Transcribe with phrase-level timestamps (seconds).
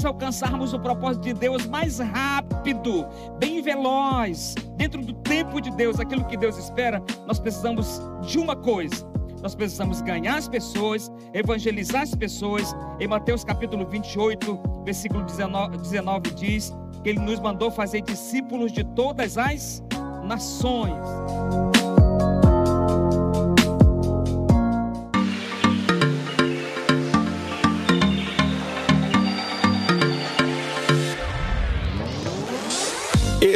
[0.00, 3.06] Nós alcançarmos o propósito de Deus mais rápido,
[3.38, 8.56] bem veloz, dentro do tempo de Deus, aquilo que Deus espera, nós precisamos de uma
[8.56, 9.06] coisa.
[9.42, 12.74] Nós precisamos ganhar as pessoas, evangelizar as pessoas.
[12.98, 18.82] Em Mateus capítulo 28, versículo 19, 19 diz que ele nos mandou fazer discípulos de
[18.82, 19.82] todas as
[20.24, 20.96] nações.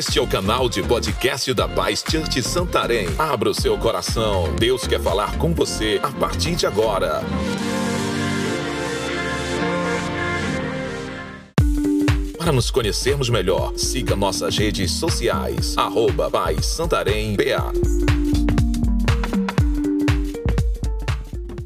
[0.07, 3.07] Este é o canal de podcast da Paz Church Santarém.
[3.19, 4.55] Abra o seu coração.
[4.57, 7.23] Deus quer falar com você a partir de agora.
[12.37, 15.77] Para nos conhecermos melhor, siga nossas redes sociais.
[15.79, 17.73] Arroba Paz Santarém BA.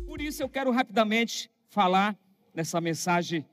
[0.07, 2.17] Por isso eu quero rapidamente falar
[2.55, 3.45] nessa mensagem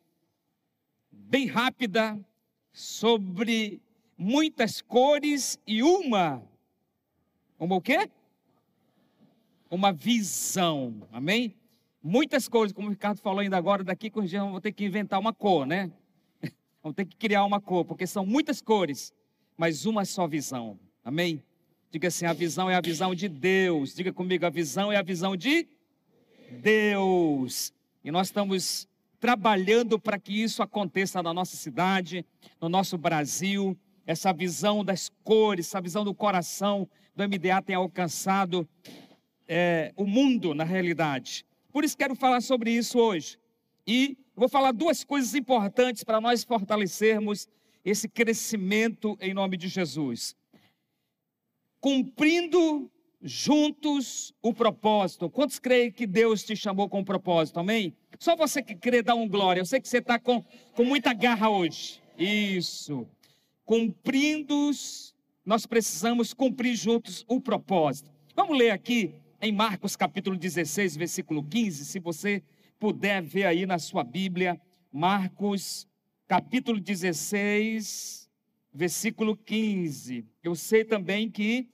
[1.12, 2.20] bem rápida
[2.72, 3.82] sobre
[4.18, 6.42] muitas cores e uma.
[7.60, 8.10] Uma o quê?
[9.70, 11.08] Uma visão.
[11.12, 11.56] Amém?
[12.02, 15.20] Muitas cores, como o Ricardo falou ainda agora, daqui com dias vamos ter que inventar
[15.20, 15.92] uma cor, né?
[16.84, 19.12] Vamos ter que criar uma cor, porque são muitas cores,
[19.58, 20.80] mas uma só visão.
[21.04, 21.44] Amém?
[21.90, 23.96] Diga assim: a visão é a visão de Deus.
[23.96, 25.68] Diga comigo: a visão é a visão de
[26.62, 27.74] Deus.
[28.04, 28.88] E nós estamos
[29.20, 32.24] trabalhando para que isso aconteça na nossa cidade,
[32.62, 33.76] no nosso Brasil,
[34.06, 38.68] essa visão das cores, essa visão do coração do MDA tem alcançado
[39.48, 41.46] é, o mundo na realidade.
[41.72, 43.38] Por isso quero falar sobre isso hoje.
[43.88, 47.48] E vou falar duas coisas importantes para nós fortalecermos
[47.84, 50.36] esse crescimento em nome de Jesus.
[51.80, 52.90] Cumprindo
[53.22, 55.30] juntos o propósito.
[55.30, 57.60] Quantos creem que Deus te chamou com um propósito?
[57.60, 57.96] Amém?
[58.20, 59.62] Só você que crê, dá um glória.
[59.62, 60.44] Eu sei que você está com,
[60.76, 62.02] com muita garra hoje.
[62.18, 63.08] Isso
[63.66, 64.72] cumprindo,
[65.44, 68.12] nós precisamos cumprir juntos o propósito.
[68.36, 72.44] Vamos ler aqui em Marcos capítulo 16, versículo 15, se você
[72.80, 74.62] puder ver aí na sua Bíblia,
[74.92, 75.88] Marcos
[76.28, 78.30] capítulo 16,
[78.74, 80.26] versículo 15.
[80.44, 81.68] Eu sei também que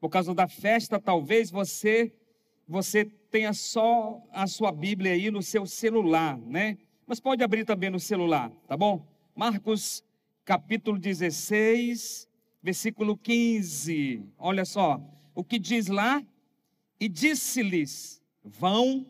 [0.00, 2.12] por causa da festa, talvez você
[2.66, 6.78] você tenha só a sua Bíblia aí no seu celular, né?
[7.06, 9.06] Mas pode abrir também no celular, tá bom?
[9.34, 10.02] Marcos
[10.44, 12.28] capítulo 16,
[12.62, 14.24] versículo 15.
[14.38, 15.00] Olha só,
[15.34, 16.22] o que diz lá?
[16.98, 19.06] E disse-lhes: Vão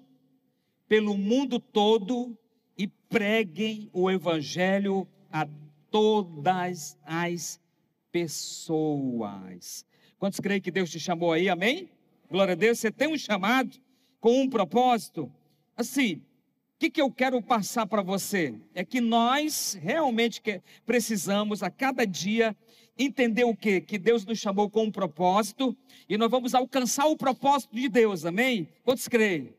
[0.88, 2.36] pelo mundo todo
[2.76, 5.46] e preguem o evangelho a
[5.90, 7.60] todas as
[8.10, 9.86] pessoas.
[10.18, 11.48] Quantos creem que Deus te chamou aí?
[11.48, 11.90] Amém?
[12.30, 12.78] Glória a Deus.
[12.78, 13.76] Você tem um chamado
[14.20, 15.30] com um propósito.
[15.76, 16.22] Assim,
[16.82, 18.52] que, que eu quero passar para você?
[18.74, 20.42] É que nós realmente
[20.84, 22.56] precisamos a cada dia
[22.98, 23.80] entender o que?
[23.80, 25.76] Que Deus nos chamou com um propósito
[26.08, 28.68] e nós vamos alcançar o propósito de Deus, amém?
[28.82, 29.54] Quantos creem?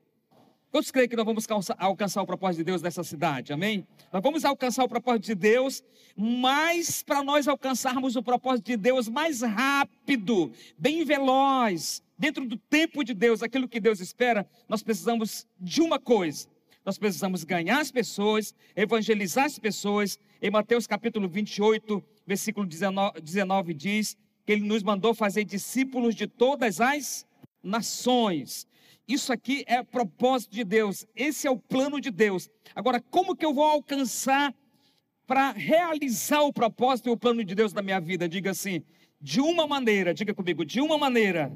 [0.70, 1.48] Quantos creem que nós vamos
[1.78, 3.88] alcançar o propósito de Deus nessa cidade, amém?
[4.12, 5.82] Nós vamos alcançar o propósito de Deus,
[6.18, 13.02] mas para nós alcançarmos o propósito de Deus mais rápido, bem veloz, dentro do tempo
[13.02, 16.52] de Deus, aquilo que Deus espera, nós precisamos de uma coisa
[16.86, 20.20] nós precisamos ganhar as pessoas, evangelizar as pessoas.
[20.42, 26.28] Em Mateus capítulo 28, versículo 19, 19 diz que ele nos mandou fazer discípulos de
[26.28, 27.26] todas as
[27.62, 28.68] nações.
[29.08, 32.50] Isso aqui é propósito de Deus, esse é o plano de Deus.
[32.76, 34.54] Agora, como que eu vou alcançar
[35.26, 38.28] para realizar o propósito e o plano de Deus na minha vida?
[38.28, 38.84] Diga assim,
[39.22, 41.52] de uma maneira, diga comigo, de uma maneira.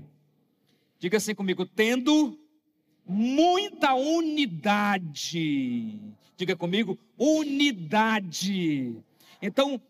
[1.00, 2.38] Diga assim comigo, tendo
[3.08, 4.98] muita unidade.
[6.36, 8.96] Diga comigo, unidade.
[9.42, 9.82] Então,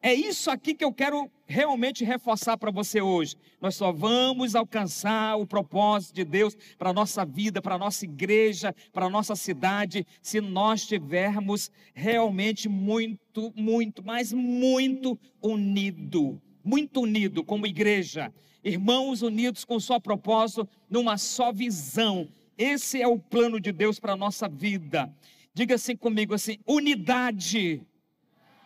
[0.00, 3.36] é isso aqui que eu quero realmente reforçar para você hoje.
[3.60, 8.04] Nós só vamos alcançar o propósito de Deus para a nossa vida, para a nossa
[8.04, 17.02] igreja, para a nossa cidade, se nós estivermos realmente muito, muito, mas muito unido, muito
[17.02, 18.32] unido como igreja,
[18.64, 24.12] irmãos unidos com só propósito, numa só visão esse é o plano de Deus para
[24.12, 25.12] a nossa vida.
[25.54, 27.82] Diga assim comigo assim: unidade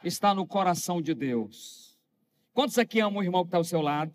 [0.05, 1.99] está no coração de Deus.
[2.53, 4.15] Quantos aqui amam o irmão que está ao seu lado?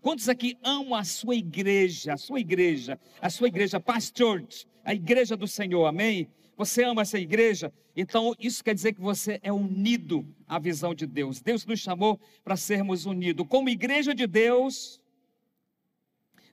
[0.00, 4.44] Quantos aqui amam a sua igreja, a sua igreja, a sua igreja, pastor,
[4.84, 6.28] a igreja do Senhor, amém?
[6.56, 7.72] Você ama essa igreja?
[7.96, 11.40] Então isso quer dizer que você é unido à visão de Deus.
[11.40, 13.46] Deus nos chamou para sermos unidos.
[13.48, 15.00] Como igreja de Deus,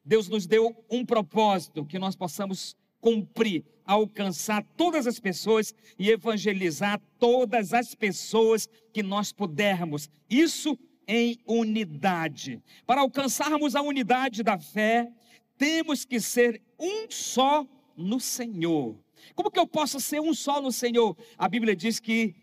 [0.04, 7.02] Deus nos deu um propósito, que nós possamos cumprir, alcançar todas as pessoas e evangelizar
[7.18, 10.10] todas as pessoas que nós pudermos.
[10.30, 12.62] Isso em unidade.
[12.86, 15.12] Para alcançarmos a unidade da fé,
[15.58, 17.68] temos que ser um só
[17.98, 18.96] no Senhor.
[19.36, 21.18] Como que eu posso ser um só no Senhor?
[21.38, 22.36] A Bíblia diz que,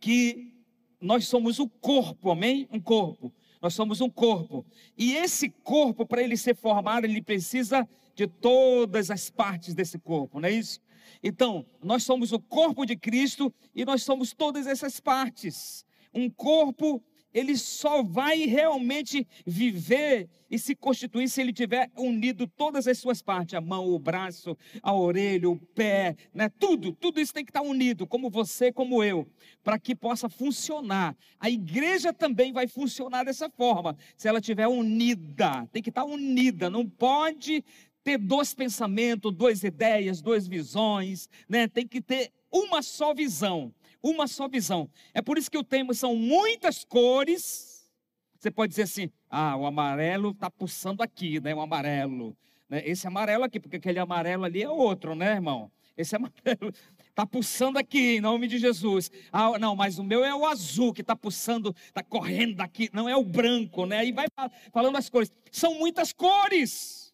[0.00, 0.52] que
[1.00, 2.68] nós somos o corpo, amém?
[2.70, 3.32] Um corpo.
[3.60, 4.64] Nós somos um corpo.
[4.96, 10.40] E esse corpo, para ele ser formado, ele precisa de todas as partes desse corpo,
[10.40, 10.80] não é isso?
[11.22, 15.84] Então, nós somos o corpo de Cristo e nós somos todas essas partes.
[16.12, 17.02] Um corpo
[17.32, 23.20] ele só vai realmente viver e se constituir se ele tiver unido todas as suas
[23.20, 26.48] partes, a mão, o braço, a orelha, o pé, né?
[26.48, 29.26] Tudo, tudo isso tem que estar unido, como você, como eu,
[29.62, 31.16] para que possa funcionar.
[31.38, 36.70] A igreja também vai funcionar dessa forma, se ela estiver unida, tem que estar unida,
[36.70, 37.62] não pode
[38.02, 41.68] ter dois pensamentos, duas ideias, duas visões, né?
[41.68, 43.72] Tem que ter uma só visão
[44.02, 44.88] uma só visão.
[45.12, 47.90] É por isso que o tema são muitas cores.
[48.38, 51.54] Você pode dizer assim: ah, o amarelo está pulsando aqui, né?
[51.54, 52.36] O amarelo.
[52.68, 52.82] Né?
[52.84, 55.70] Esse amarelo aqui, porque aquele amarelo ali é outro, né, irmão?
[55.96, 56.72] Esse amarelo
[57.08, 59.10] está pulsando aqui, em nome de Jesus.
[59.32, 62.88] Ah, não, mas o meu é o azul que está pulsando, está correndo daqui.
[62.92, 64.04] Não é o branco, né?
[64.06, 64.26] E vai
[64.72, 65.32] falando as cores.
[65.50, 67.12] São muitas cores,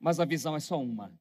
[0.00, 1.12] mas a visão é só uma.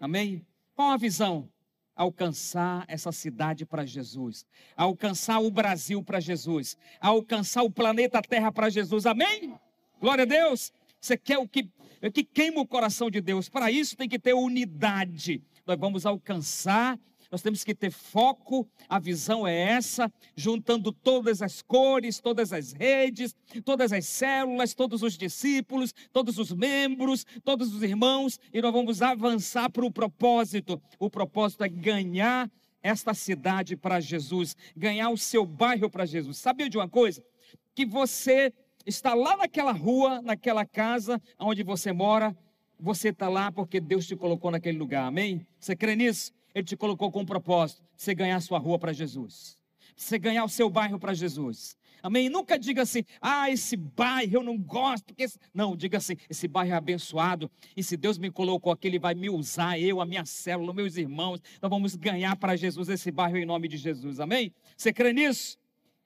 [0.00, 0.44] Amém?
[0.74, 1.51] Qual a visão?
[1.94, 4.46] Alcançar essa cidade para Jesus,
[4.76, 9.06] alcançar o Brasil para Jesus, alcançar o planeta Terra para Jesus.
[9.06, 9.54] Amém?
[10.00, 10.72] Glória a Deus.
[11.00, 11.68] Você quer o que,
[12.02, 13.48] o que queima o coração de Deus?
[13.48, 15.42] Para isso tem que ter unidade.
[15.66, 16.98] Nós vamos alcançar
[17.32, 22.74] nós temos que ter foco, a visão é essa, juntando todas as cores, todas as
[22.74, 23.34] redes,
[23.64, 29.00] todas as células, todos os discípulos, todos os membros, todos os irmãos, e nós vamos
[29.00, 30.78] avançar para o propósito.
[30.98, 32.50] O propósito é ganhar
[32.82, 36.36] esta cidade para Jesus, ganhar o seu bairro para Jesus.
[36.36, 37.24] Sabia de uma coisa?
[37.74, 38.52] Que você
[38.84, 42.36] está lá naquela rua, naquela casa onde você mora,
[42.78, 45.46] você está lá porque Deus te colocou naquele lugar, amém?
[45.58, 46.30] Você crê nisso?
[46.54, 49.58] Ele te colocou com um propósito: você ganhar a sua rua para Jesus,
[49.96, 51.76] você ganhar o seu bairro para Jesus.
[52.02, 52.28] Amém?
[52.28, 55.04] Nunca diga assim, ah, esse bairro eu não gosto.
[55.06, 57.48] Porque Não, diga assim, esse bairro é abençoado.
[57.76, 60.96] E se Deus me colocou aqui, Ele vai me usar, eu, a minha célula, meus
[60.96, 61.40] irmãos.
[61.60, 64.18] Nós vamos ganhar para Jesus esse bairro em nome de Jesus.
[64.18, 64.52] Amém?
[64.76, 65.56] Você crê nisso?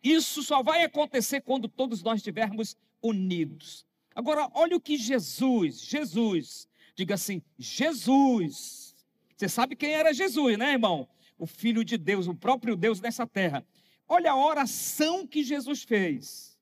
[0.02, 3.86] Isso só vai acontecer quando todos nós estivermos unidos.
[4.14, 8.85] Agora, olha o que Jesus, Jesus, diga assim, Jesus
[9.36, 11.06] você sabe quem era Jesus, né, irmão?
[11.38, 13.66] O Filho de Deus, o próprio Deus nessa terra.
[14.08, 16.58] Olha a oração que Jesus fez.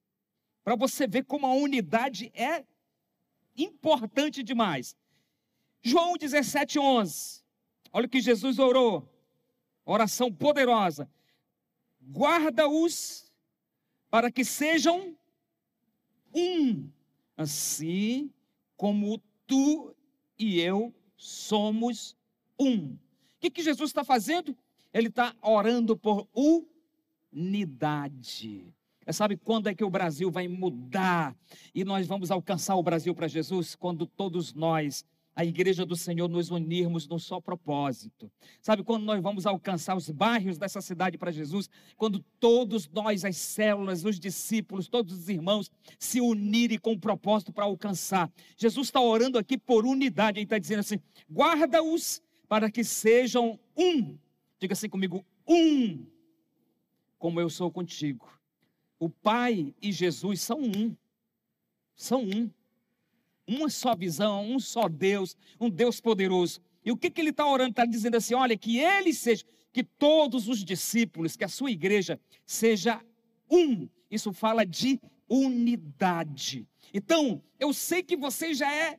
[0.64, 2.64] Para você ver como a unidade é
[3.56, 4.96] importante demais.
[5.82, 7.44] João 17, 11.
[7.92, 9.08] Olha o que Jesus orou.
[9.84, 11.08] Oração poderosa.
[12.02, 13.32] Guarda-os
[14.10, 15.16] para que sejam
[16.34, 16.90] um,
[17.36, 18.32] assim
[18.76, 19.94] como tu
[20.38, 22.16] e eu somos
[22.58, 22.92] um.
[22.94, 22.98] O
[23.40, 24.56] que, que Jesus está fazendo?
[24.92, 26.28] Ele está orando por
[27.32, 28.72] unidade.
[29.06, 31.36] É, sabe quando é que o Brasil vai mudar
[31.74, 33.74] e nós vamos alcançar o Brasil para Jesus?
[33.74, 35.04] Quando todos nós,
[35.36, 38.30] a igreja do Senhor, nos unirmos num só propósito.
[38.62, 41.68] Sabe quando nós vamos alcançar os bairros dessa cidade para Jesus?
[41.96, 47.52] Quando todos nós, as células, os discípulos, todos os irmãos se unirem com o propósito
[47.52, 48.32] para alcançar.
[48.56, 54.16] Jesus está orando aqui por unidade, ele está dizendo assim: guarda-os para que sejam um.
[54.58, 56.06] Diga assim comigo: um,
[57.18, 58.28] como eu sou contigo.
[58.98, 60.96] O Pai e Jesus são um.
[61.94, 62.50] São um.
[63.46, 66.60] Uma só visão, um só Deus, um Deus poderoso.
[66.84, 67.70] E o que, que ele está orando?
[67.70, 72.20] Está dizendo assim: olha, que ele seja, que todos os discípulos, que a sua igreja
[72.46, 73.00] seja
[73.50, 73.88] um.
[74.10, 76.66] Isso fala de unidade.
[76.92, 78.98] Então, eu sei que você já é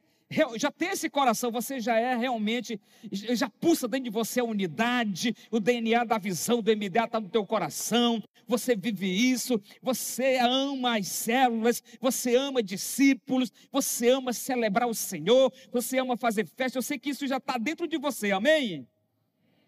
[0.58, 2.80] já tem esse coração, você já é realmente,
[3.12, 7.30] já pulsa dentro de você a unidade, o DNA da visão do MDA está no
[7.30, 14.88] teu coração, você vive isso, você ama as células, você ama discípulos, você ama celebrar
[14.88, 18.32] o Senhor, você ama fazer festa, eu sei que isso já está dentro de você,
[18.32, 18.88] amém?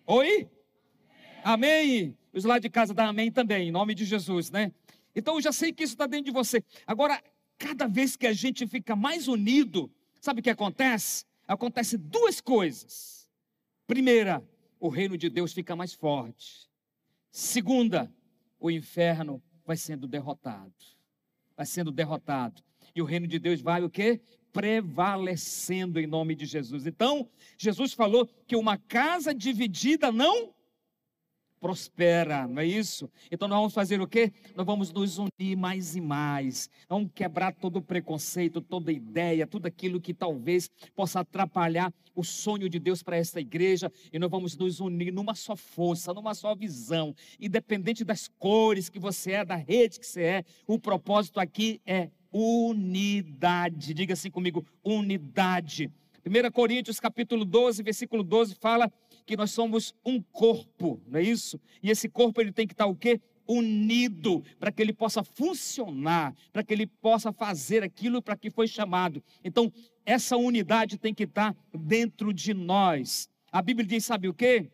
[0.05, 0.49] Oi?
[1.43, 2.17] Amém?
[2.33, 4.71] Os lá de casa dá amém também, em nome de Jesus, né?
[5.15, 6.63] Então eu já sei que isso está dentro de você.
[6.85, 7.21] Agora,
[7.57, 9.91] cada vez que a gente fica mais unido,
[10.27, 11.23] Sabe o que acontece?
[11.47, 13.29] Acontece duas coisas.
[13.87, 14.45] Primeira,
[14.77, 16.69] o reino de Deus fica mais forte.
[17.31, 18.13] Segunda,
[18.59, 20.73] o inferno vai sendo derrotado.
[21.55, 22.61] Vai sendo derrotado.
[22.93, 24.19] E o reino de Deus vai o quê?
[24.51, 26.85] prevalecendo em nome de Jesus.
[26.85, 30.53] Então, Jesus falou que uma casa dividida não
[31.59, 33.09] prospera, não é isso?
[33.31, 34.31] Então nós vamos fazer o quê?
[34.55, 36.69] Nós vamos nos unir mais e mais.
[36.87, 42.67] Vamos quebrar todo o preconceito, toda ideia, tudo aquilo que talvez possa atrapalhar o sonho
[42.67, 46.55] de Deus para esta igreja, e nós vamos nos unir numa só força, numa só
[46.55, 51.79] visão, independente das cores que você é, da rede que você é, o propósito aqui
[51.85, 53.93] é unidade.
[53.93, 55.91] Diga assim comigo, unidade.
[56.25, 58.91] 1 Coríntios capítulo 12, versículo 12 fala
[59.27, 61.59] que nós somos um corpo, não é isso?
[61.83, 63.19] E esse corpo ele tem que estar o quê?
[63.45, 68.69] Unido, para que ele possa funcionar, para que ele possa fazer aquilo para que foi
[68.69, 69.21] chamado.
[69.43, 69.69] Então,
[70.05, 73.29] essa unidade tem que estar dentro de nós.
[73.51, 74.71] A Bíblia diz, sabe o quê?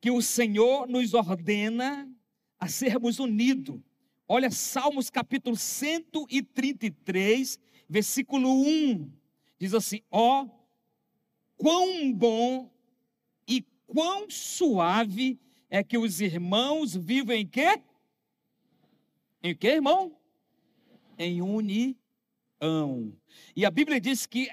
[0.00, 2.10] Que o Senhor nos ordena
[2.58, 3.78] a sermos unidos.
[4.26, 9.12] Olha, Salmos capítulo 133, versículo 1.
[9.58, 10.63] Diz assim: Ó, oh,
[11.56, 12.70] quão bom
[13.46, 15.38] e quão suave
[15.70, 17.80] é que os irmãos vivem em quê?
[19.42, 20.16] Em quê, irmão?
[21.18, 21.96] Em união.
[23.54, 24.48] E a Bíblia diz que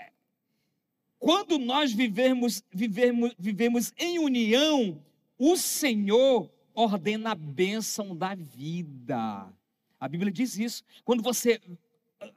[1.18, 5.00] quando nós vivemos, vivemos, vivemos em união,
[5.38, 9.48] o Senhor ordena a bênção da vida.
[10.00, 10.84] A Bíblia diz isso.
[11.06, 11.62] Quando você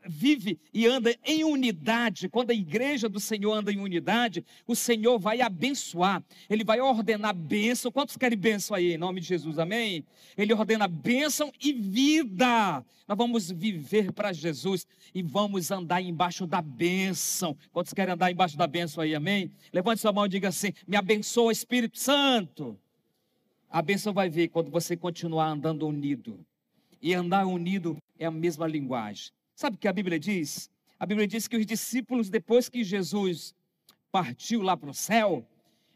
[0.06, 5.18] vive e anda em unidade, quando a igreja do Senhor anda em unidade, o Senhor
[5.18, 7.92] vai abençoar, Ele vai ordenar bênção.
[7.92, 10.04] Quantos querem bênção aí, em nome de Jesus, amém?
[10.36, 12.84] Ele ordena bênção e vida.
[13.06, 17.56] Nós vamos viver para Jesus e vamos andar embaixo da bênção.
[17.72, 19.50] Quantos querem andar embaixo da bênção aí, amém?
[19.72, 22.78] Levante sua mão e diga assim: Me abençoa, Espírito Santo.
[23.70, 26.38] A bênção vai vir quando você continuar andando unido.
[27.02, 29.32] E andar unido é a mesma linguagem.
[29.54, 30.68] Sabe o que a Bíblia diz?
[30.98, 33.54] A Bíblia diz que os discípulos, depois que Jesus
[34.10, 35.46] partiu lá para o céu,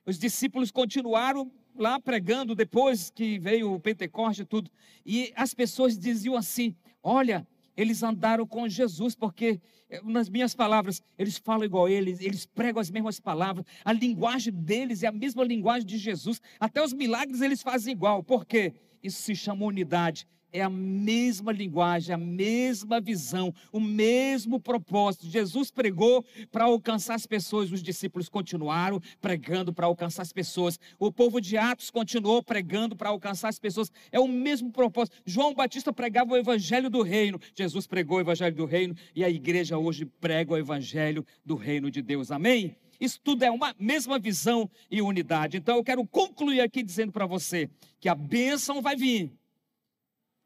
[0.06, 4.70] os discípulos continuaram lá pregando depois que veio o Pentecoste e tudo.
[5.04, 7.46] E as pessoas diziam assim: Olha,
[7.76, 9.60] eles andaram com Jesus, porque,
[9.90, 14.52] eh, nas minhas palavras, eles falam igual eles, eles pregam as mesmas palavras, a linguagem
[14.52, 18.72] deles é a mesma linguagem de Jesus, até os milagres eles fazem igual, por quê?
[19.02, 25.26] Isso se chama unidade é a mesma linguagem, a mesma visão, o mesmo propósito.
[25.26, 30.78] Jesus pregou para alcançar as pessoas, os discípulos continuaram pregando para alcançar as pessoas.
[30.98, 33.90] O povo de Atos continuou pregando para alcançar as pessoas.
[34.10, 35.16] É o mesmo propósito.
[35.24, 39.30] João Batista pregava o evangelho do reino, Jesus pregou o evangelho do reino e a
[39.30, 42.30] igreja hoje prega o evangelho do reino de Deus.
[42.30, 42.76] Amém?
[43.00, 45.56] Isso tudo é uma mesma visão e unidade.
[45.56, 49.32] Então eu quero concluir aqui dizendo para você que a bênção vai vir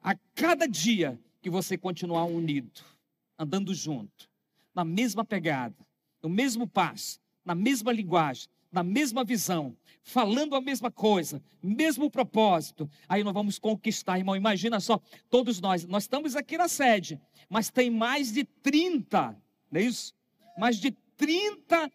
[0.02, 2.82] a cada dia que você continuar unido,
[3.38, 4.28] andando junto,
[4.74, 5.76] na mesma pegada,
[6.22, 12.90] no mesmo passo, na mesma linguagem, na mesma visão, falando a mesma coisa, mesmo propósito,
[13.08, 14.34] aí nós vamos conquistar, irmão.
[14.34, 19.36] Imagina só, todos nós, nós estamos aqui na sede, mas tem mais de 30,
[19.70, 20.14] não é isso?
[20.56, 21.90] Mais de 30 é,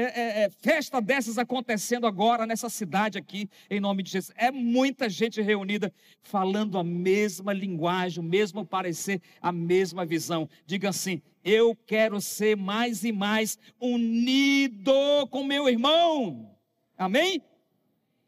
[0.00, 4.34] é, é, festa dessas acontecendo agora nessa cidade aqui, em nome de Jesus.
[4.36, 10.48] É muita gente reunida falando a mesma linguagem, o mesmo parecer, a mesma visão.
[10.66, 14.92] Diga assim: eu quero ser mais e mais unido
[15.30, 16.50] com meu irmão.
[16.98, 17.40] Amém?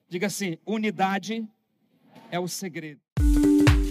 [0.08, 1.46] Diga assim: unidade
[2.30, 3.00] é o segredo.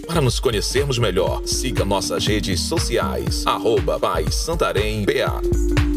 [0.06, 4.00] Para nos conhecermos melhor, siga nossas redes sociais, arroba
[4.32, 5.87] Santarém BA.